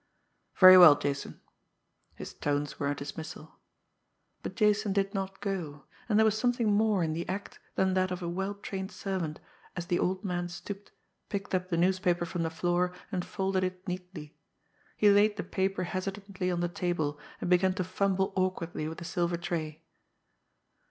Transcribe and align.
"Very 0.59 0.79
well, 0.79 0.95
Jason." 0.97 1.41
His 2.15 2.33
tones 2.33 2.79
were 2.79 2.89
a 2.89 2.95
dismissal. 2.95 3.59
But 4.41 4.55
Jason 4.55 4.93
did 4.93 5.13
not 5.13 5.41
go; 5.41 5.83
and 6.09 6.17
there 6.17 6.25
was 6.25 6.35
something 6.35 6.73
more 6.73 7.03
in 7.03 7.13
the 7.13 7.29
act 7.29 7.59
than 7.75 7.93
that 7.93 8.09
of 8.09 8.23
a 8.23 8.27
well 8.27 8.55
trained 8.55 8.91
servant 8.91 9.39
as 9.75 9.85
the 9.85 9.99
old 9.99 10.23
man 10.25 10.49
stooped, 10.49 10.91
picked 11.29 11.53
up 11.53 11.69
the 11.69 11.77
newspaper 11.77 12.25
from 12.25 12.41
the 12.41 12.49
floor, 12.49 12.91
and 13.11 13.23
folded 13.23 13.63
it 13.63 13.87
neatly. 13.87 14.35
He 14.97 15.11
laid 15.11 15.37
the 15.37 15.43
paper 15.43 15.83
hesitantly 15.83 16.49
on 16.49 16.61
the 16.61 16.67
table, 16.67 17.19
and 17.39 17.47
began 17.47 17.73
to 17.75 17.83
fumble 17.83 18.33
awkwardly 18.35 18.87
with 18.87 18.97
the 18.97 19.05
silver 19.05 19.37
tray. 19.37 19.83